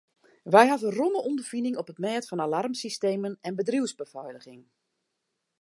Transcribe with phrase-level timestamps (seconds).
[0.53, 4.61] Wy hawwe romme ûnderfining op it mêd fan alarmsystemen en bedriuwsbefeiliging.